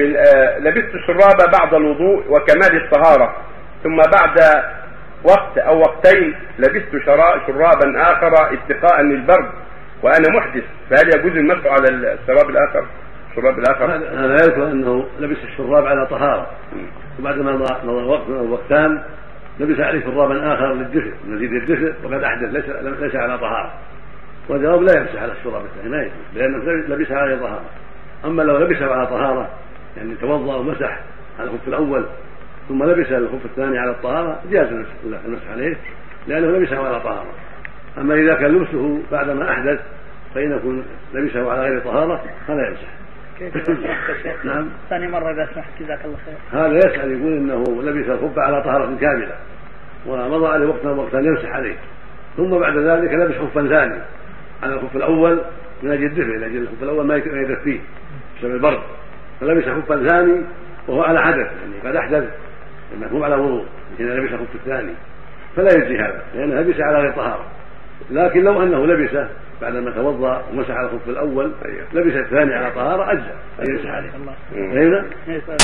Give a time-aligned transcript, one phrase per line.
[0.00, 3.36] آه، لبست الشراب بعد الوضوء وكمال الطهارة
[3.84, 4.40] ثم بعد
[5.24, 9.50] وقت أو وقتين لبست شرا- شرابا آخر اتقاء للبرد
[10.02, 12.86] وأنا محدث فهل يجوز المسح على الشراب الآخر؟
[13.30, 13.84] الشراب الآخر؟
[14.24, 16.46] هذا يذكر أنه لبس الشراب على طهارة
[17.20, 19.02] وبعدما مضى مضى وقت أو وقتان
[19.60, 22.64] لبس عليه شرابا آخر للدفء مزيد الدفء وقد أحدث ليس
[23.00, 23.72] ليس على طهارة
[24.48, 27.64] والجواب لا يمسح على الشراب الثاني ما يجوز لأنه لبسها على طهارة
[28.24, 29.48] أما لو لبسه على طهارة
[29.96, 31.00] يعني توضأ ومسح
[31.38, 32.06] على الخف الأول
[32.68, 35.76] ثم لبس الخف الثاني على الطهارة جاز المسح- عليه
[36.26, 37.26] لأنه لبسه على طهارة.
[37.98, 39.80] أما إذا كان لبسه بعدما أحدث
[40.34, 40.84] فإن يكون
[41.14, 42.88] لبسه على غير طهارة فلا يمسح.
[43.38, 43.70] كيف؟
[44.44, 44.68] نعم.
[44.90, 46.60] ثاني مرة إذا سمحت جزاك الله خير.
[46.60, 49.34] هذا يسأل يقول إنه لبس الخف على طهارة كاملة
[50.06, 51.76] ومضى عليه وقتا وقتا يمسح عليه.
[52.36, 54.00] ثم بعد ذلك لبس خفا ثاني
[54.62, 55.40] على الخف الأول
[55.82, 57.80] من أجل الدفء لاجل الخف الأول ما يدفيه
[58.38, 58.80] بسبب البرد.
[59.40, 60.44] فلبس خفا ثاني
[60.88, 62.24] وهو على حدث يعني قد أحدث
[63.12, 63.66] هو على وضوء
[63.98, 64.92] حين لبس الخف الثاني.
[65.56, 67.46] فلا يجزي هذا لأنه لبس على غير طهارة.
[68.10, 69.28] لكن لو أنه لبسه
[69.62, 71.52] بعدما توضأ ومسح على الخف الأول
[71.92, 73.34] لبس الثاني على طهارة أجزأ.
[73.60, 74.10] أن يمسح عليه.
[74.50, 75.04] فهمنا؟